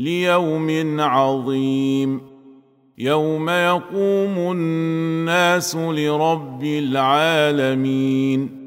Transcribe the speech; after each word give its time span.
ليوم 0.00 1.00
عظيم. 1.00 2.20
يوم 2.98 3.50
يقوم 3.50 4.52
الناس 4.52 5.76
لرب 5.76 6.64
العالمين. 6.64 8.60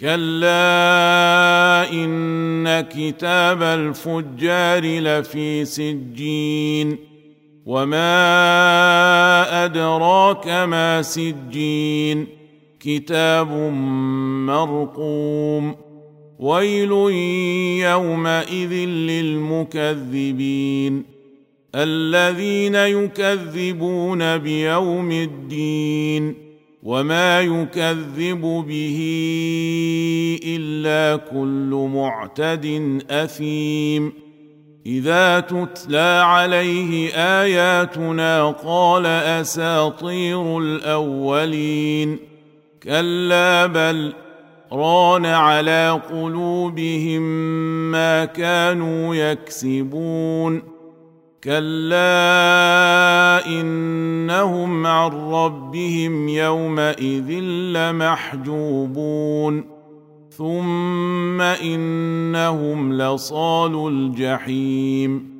كلا 0.00 1.92
إن 1.92 2.80
كتاب 2.80 3.62
الفجار 3.62 4.82
لفي 4.84 5.64
سجين. 5.64 6.96
وما 7.66 8.04
أدراك 9.64 10.48
ما 10.48 11.02
سجين. 11.02 12.26
كتاب 12.80 13.52
مرقوم. 14.46 15.91
ويل 16.42 16.92
يومئذ 17.80 18.72
للمكذبين 19.10 21.04
الذين 21.74 22.74
يكذبون 22.74 24.38
بيوم 24.38 25.12
الدين 25.12 26.34
وما 26.82 27.40
يكذب 27.40 28.40
به 28.68 28.98
الا 30.44 31.16
كل 31.16 31.88
معتد 31.94 33.02
اثيم 33.10 34.12
اذا 34.86 35.40
تتلى 35.40 36.22
عليه 36.24 37.10
اياتنا 37.14 38.50
قال 38.50 39.06
اساطير 39.06 40.58
الاولين 40.58 42.18
كلا 42.82 43.66
بل 43.66 44.12
ران 44.72 45.26
على 45.26 46.00
قلوبهم 46.12 47.22
ما 47.90 48.24
كانوا 48.24 49.14
يكسبون. 49.14 50.62
كلا 51.44 53.46
إنهم 53.46 54.86
عن 54.86 55.10
ربهم 55.10 56.28
يومئذ 56.28 57.30
لمحجوبون. 57.74 59.64
ثم 60.30 61.40
إنهم 61.40 62.92
لصال 62.92 63.88
الجحيم. 63.88 65.32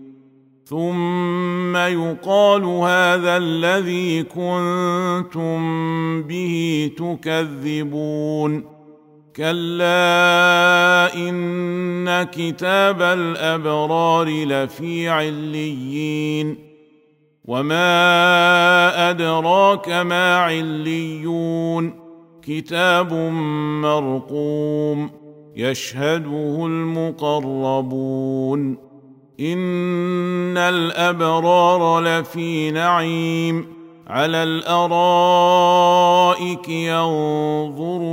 ثم 0.65 1.77
يقال 1.77 2.65
هذا 2.65 3.37
الذي 3.37 4.23
كنتم 4.23 5.63
به 6.23 6.91
تكذبون. 6.97 8.82
كلا 9.37 11.15
ان 11.15 12.23
كتاب 12.23 13.03
الابرار 13.03 14.29
لفي 14.29 15.09
عليين 15.09 16.57
وما 17.45 19.11
ادراك 19.11 19.89
ما 19.89 20.37
عليون 20.37 21.95
كتاب 22.43 23.13
مرقوم 23.83 25.11
يشهده 25.57 26.67
المقربون 26.67 28.13
ان 29.41 30.59
الابرار 30.59 32.01
لفي 32.01 32.71
نعيم 32.71 33.67
على 34.07 34.43
الارائك 34.43 35.89
ينظرون 36.69 38.13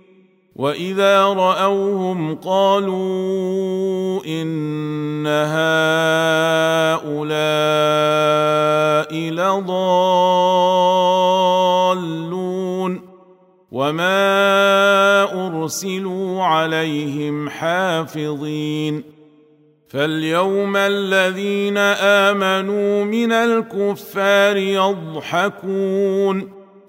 واذا 0.55 1.25
راوهم 1.25 2.35
قالوا 2.35 4.25
ان 4.25 5.27
هؤلاء 5.27 5.51
لضالون 9.31 10.21
وما 13.71 15.47
ارسلوا 15.47 16.43
عليهم 16.43 17.49
حافظين 17.49 19.03
فاليوم 19.87 20.77
الذين 20.77 21.77
امنوا 22.27 23.03
من 23.03 23.31
الكفار 23.31 24.57
يضحكون 24.57 26.60